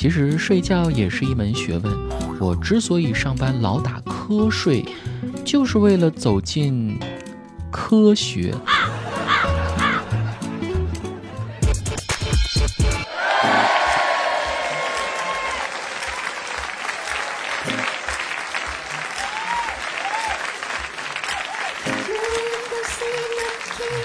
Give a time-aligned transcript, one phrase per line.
[0.00, 1.92] 其实睡觉也是一门学问。
[2.38, 4.84] 我之所以上班老打瞌睡，
[5.44, 6.96] 就是为了走进
[7.68, 8.54] 科学。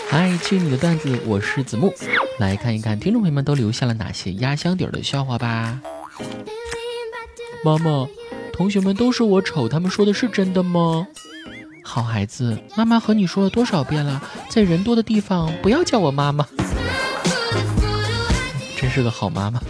[0.09, 1.93] 嗨，去你的段子，我是子木，
[2.39, 5.79] 来看一看听众朋友们都留下了哪些压箱底儿的笑话吧。
[7.63, 8.07] 妈妈，
[8.51, 11.07] 同学们都说我丑，他们说的是真的吗？
[11.83, 16.47] 好孩子，妈妈和你说了多少遍了，在人多的地方不要叫我妈妈。
[18.75, 19.61] 真是个好妈妈。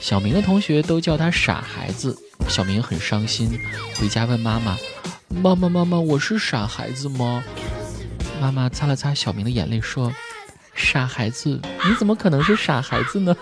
[0.00, 2.16] 小明的同学都叫他傻孩子，
[2.48, 3.56] 小明很伤心，
[3.96, 4.76] 回家问妈妈。
[5.28, 7.44] 妈妈，妈妈，我是傻孩子吗？
[8.40, 10.10] 妈妈擦了擦小明的眼泪，说
[10.74, 13.36] ：“傻孩子，你怎么可能是傻孩子呢？”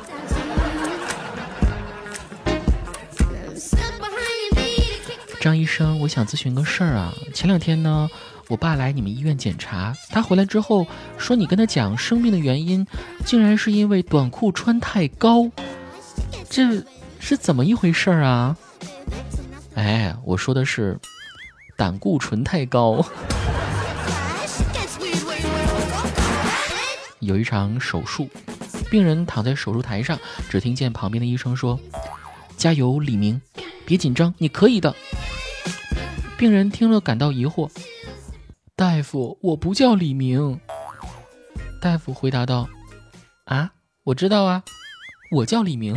[5.41, 7.15] 张医生，我想咨询个事儿啊。
[7.33, 8.11] 前两天呢，
[8.49, 10.85] 我爸来你们医院检查，他回来之后
[11.17, 12.85] 说，你跟他讲生病的原因，
[13.25, 15.49] 竟然是因为短裤穿太高，
[16.51, 16.85] 这
[17.21, 18.57] 是怎么一回事儿啊？
[19.77, 20.99] 哎，我说的是。
[21.77, 23.07] 胆固醇太高。
[27.29, 28.31] 有一场手术，
[28.91, 31.79] 病人躺在手术台上，只听见旁边的医生说
[32.57, 33.39] ：“加油，李明，
[33.85, 34.97] 别紧张，你可以的。”
[36.39, 37.71] 病人听了感到疑惑
[38.75, 40.59] ：“大夫，我不叫李明。”
[41.83, 42.67] 大夫回答道
[43.45, 43.73] ：“啊，
[44.05, 44.63] 我知道啊，
[45.31, 45.95] 我叫李明。”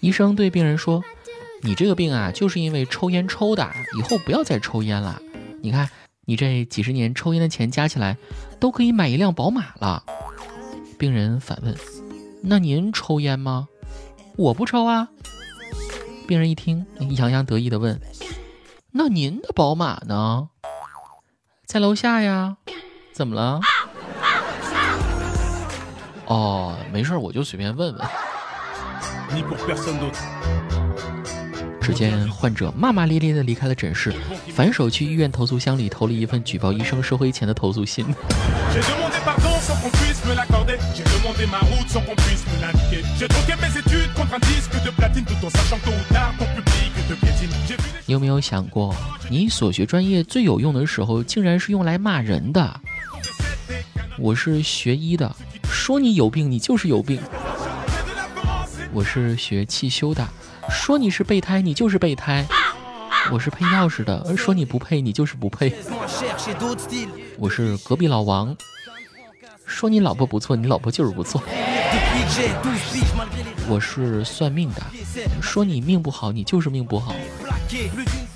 [0.00, 1.02] 医生对病人说
[1.64, 5.22] ：“你这个病啊，就是因为抽烟抽的，以后不要再抽烟了。
[5.62, 5.88] 你看，
[6.24, 8.16] 你这几十年抽烟的钱加起来，
[8.58, 10.02] 都可以买一辆宝马了。”
[10.98, 11.76] 病人反问
[12.42, 13.68] ：“那您抽烟吗
[14.36, 15.08] ？”“我不抽啊。”
[16.26, 18.00] 病人一听，洋洋得意地问
[18.92, 20.48] ：“那您的宝马呢
[21.66, 22.56] ？”“在楼下呀。
[23.12, 23.60] ”“怎么了
[26.26, 28.06] ？”“哦，没事，我就随便问问。”
[31.90, 34.14] 只见患者骂骂咧咧地离开了诊室，
[34.54, 38.06] 反手去医院投诉箱里投了一份举报医生收黑钱的投诉信。
[48.06, 48.94] 你有没有想过，
[49.28, 52.80] 你所学专业最有用的时候，竟然是用来骂人的？
[54.16, 55.34] 我是学医的，
[55.64, 57.20] 说你有病，你就是有病。
[58.92, 60.28] 我是学汽修的，
[60.70, 62.44] 说你是备胎，你就是备胎；
[63.32, 65.74] 我是配钥匙的，说你不配，你就是不配。
[67.38, 68.56] 我是隔壁老王，
[69.66, 71.42] 说你老婆不错，你老婆就是不错。
[73.68, 74.82] 我是算命的，
[75.42, 77.14] 说你命不好，你就是命不好。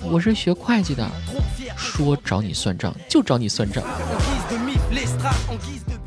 [0.01, 1.09] 我是学会计的，
[1.77, 3.83] 说找你算账就找你算账。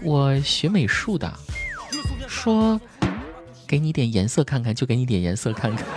[0.01, 1.33] 我学美术的，
[2.27, 2.79] 说。
[3.67, 5.85] 给你点颜色看看，就给你点颜色看看。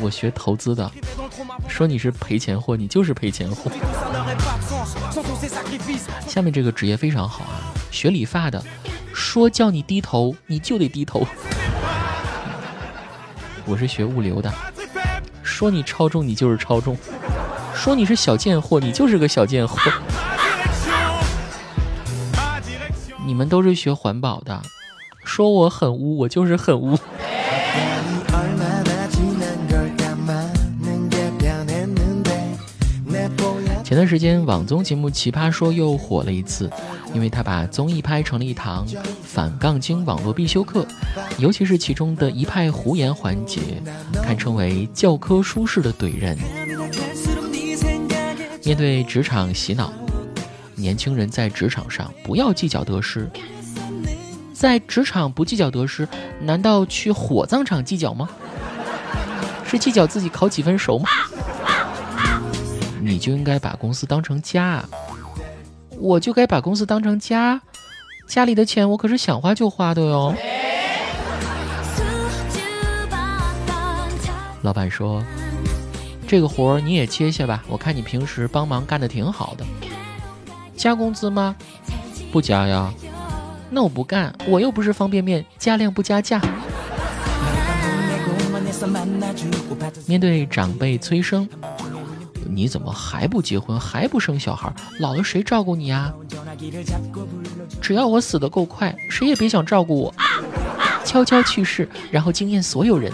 [0.00, 0.90] 我学投资的，
[1.68, 3.70] 说你是赔钱货，你就是赔钱货。
[6.26, 8.62] 下面这个职业非常好啊，学理发的，
[9.12, 11.26] 说叫你低头，你就得低头。
[13.64, 14.52] 我是学物流的，
[15.42, 16.94] 说你超重，你就是超重；
[17.74, 19.90] 说你是小贱货，你就是个小贱货。
[23.26, 24.62] 你们都是学环保的。
[25.36, 26.98] 说我很污，我就是很污。
[33.84, 36.70] 前段时间，网综节目《奇葩说》又火了一次，
[37.12, 38.86] 因为他把综艺拍成了一堂
[39.22, 40.86] 反杠精网络必修课，
[41.36, 43.60] 尤其是其中的一派胡言环节，
[44.22, 46.38] 堪称为教科书式的怼人。
[48.64, 49.92] 面对职场洗脑，
[50.74, 53.28] 年轻人在职场上不要计较得失。
[54.58, 56.08] 在职场不计较得失，
[56.40, 58.26] 难道去火葬场计较吗？
[59.66, 61.06] 是计较自己烤几分熟吗？
[63.02, 64.82] 你就应该把公司当成家，
[65.98, 67.60] 我就该把公司当成家，
[68.26, 70.34] 家里的钱我可是想花就花的哟。
[74.62, 75.22] 老板说
[76.26, 79.66] ：“这个活儿你也接下吧，我看你平时帮忙干的挺好的。
[80.74, 81.54] 加工资吗？
[82.32, 82.90] 不加呀。”
[83.68, 86.40] 那我不干，我又不是方便面，加量不加价。
[90.06, 91.48] 面对长辈催生，
[92.48, 94.72] 你怎么还不结婚，还不生小孩？
[95.00, 96.12] 老了谁照顾你啊？
[97.80, 100.14] 只要我死得够快，谁也别想照顾我，
[101.04, 103.12] 悄悄去世，然后惊艳所有人。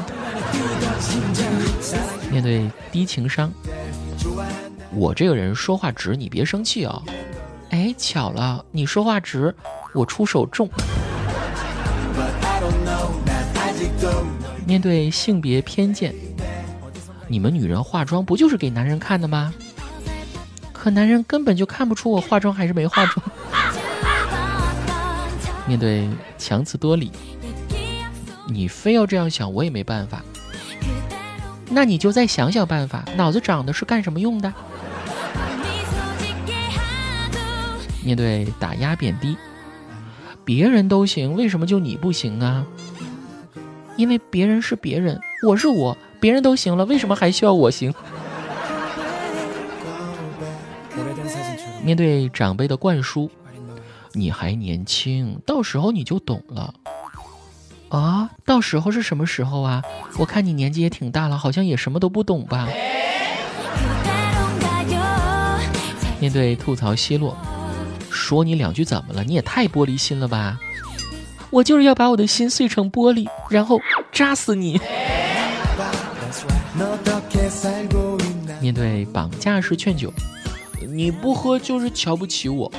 [2.30, 3.50] 面对低情商，
[4.94, 7.02] 我这个人说话直，你别生气啊。
[7.70, 9.54] 哎，巧了，你说话直，
[9.92, 10.68] 我出手重。
[14.66, 16.14] 面对性别偏见。
[17.28, 19.52] 你们女人化妆不就是给男人看的吗？
[20.72, 23.24] 可男人根本就看不出我化妆还是没化妆。
[25.66, 27.12] 面对强词夺理，
[28.48, 30.22] 你非要这样想，我也没办法。
[31.70, 34.52] 那你就再想想办法，脑子长的是干什么用的？
[38.04, 39.36] 面对打压贬低，
[40.44, 42.66] 别人都行，为什么就你不行啊？
[43.96, 45.96] 因为别人是别人，我是我。
[46.20, 47.92] 别人都行了，为什么还需要我行？
[51.82, 53.28] 面对长辈的灌输，
[54.12, 56.72] 你还年轻，到时候你就懂了。
[57.88, 59.82] 啊，到时候是什么时候啊？
[60.16, 62.68] 我看你年纪也挺大了，好像也什么都不懂吧？
[66.20, 67.36] 面对吐槽奚落，
[68.32, 69.22] 说你两句怎么了？
[69.22, 70.58] 你也太玻璃心了吧？
[71.50, 73.78] 我就是要把我的心碎成玻璃，然后
[74.10, 74.80] 扎死你。
[78.58, 80.10] 面对绑架式劝酒，
[80.88, 82.72] 你不喝就是瞧不起我。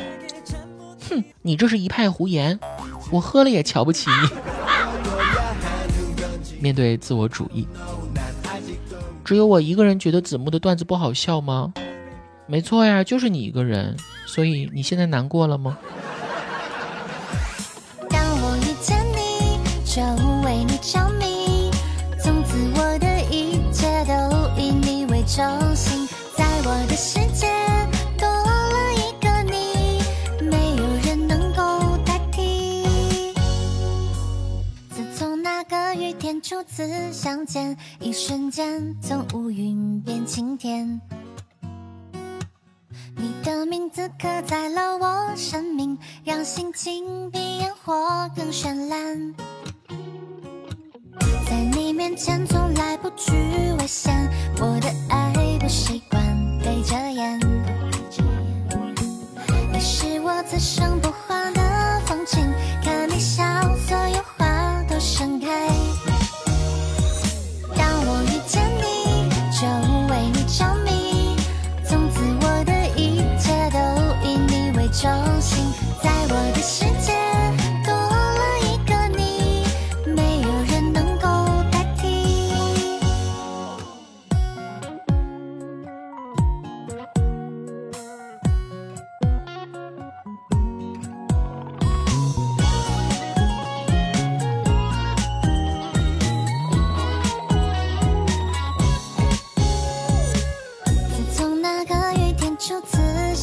[1.07, 2.59] 哼，你这是一派胡言，
[3.11, 4.29] 我喝了也瞧不起你。
[6.59, 7.67] 面对自我主义，
[9.23, 11.71] 只有我一个人觉得子木的段子不好笑吗？
[12.45, 13.97] 没错呀，就是你一个人。
[14.25, 15.77] 所以你现在难过了吗？
[25.25, 26.07] 中心，
[26.37, 27.47] 在我的世界
[28.19, 29.99] 多了一个你，
[30.45, 33.33] 没有人能够代替。
[34.91, 41.01] 自从那个雨天初次相见，一瞬间从乌云变晴天。
[43.55, 47.94] 的名字刻在了我生命，让心情比烟火
[48.35, 49.35] 更绚烂。
[51.45, 53.31] 在你面前从来不惧
[53.79, 54.27] 危险，
[54.59, 55.31] 我的爱。
[55.59, 56.02] 不习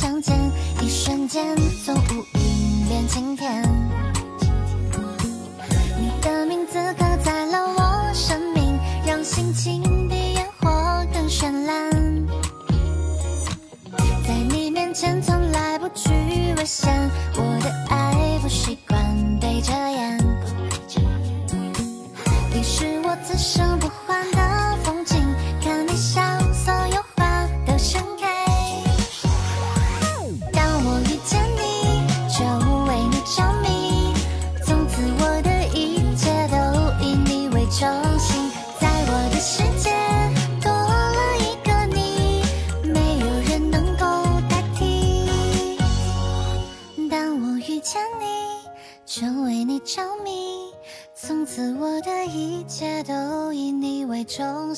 [0.00, 0.34] 相见
[0.80, 1.54] 一瞬间
[1.84, 3.62] 从乌云变晴天
[5.98, 11.90] 你的名字刻在了我生命让心情比烟火更绚烂
[14.26, 16.08] 在你面前从来不去
[16.56, 16.90] 危险
[17.36, 18.09] 我的爱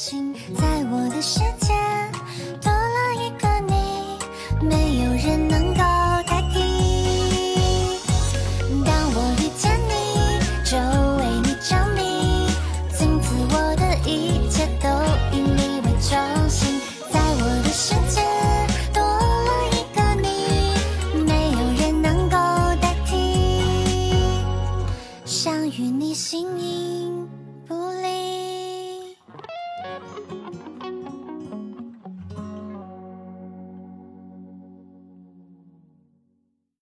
[0.02, 2.71] 心，在我的世界。